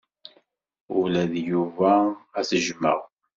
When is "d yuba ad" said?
1.31-2.45